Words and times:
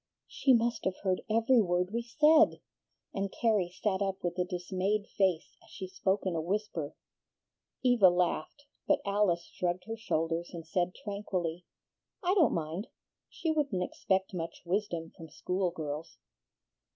"She 0.27 0.51
must 0.55 0.83
have 0.85 0.97
heard 1.03 1.21
every 1.29 1.61
word 1.61 1.91
we 1.93 2.01
said!" 2.01 2.59
and 3.13 3.31
Carrie 3.31 3.69
sat 3.83 4.01
up 4.01 4.23
with 4.23 4.35
a 4.39 4.43
dismayed 4.43 5.05
face 5.05 5.55
as 5.63 5.69
she 5.69 5.87
spoke 5.87 6.25
in 6.25 6.35
a 6.35 6.41
whisper. 6.41 6.95
Eva 7.83 8.09
laughed, 8.09 8.65
but 8.87 9.01
Alice 9.05 9.43
shrugged 9.53 9.83
her 9.83 9.95
shoulders, 9.95 10.55
and 10.55 10.65
said 10.65 10.95
tranquilly, 10.95 11.65
"I 12.23 12.33
don't 12.33 12.55
mind. 12.55 12.87
She 13.29 13.51
wouldn't 13.51 13.83
expect 13.83 14.33
much 14.33 14.63
wisdom 14.65 15.11
from 15.15 15.29
school 15.29 15.69
girls." 15.69 16.17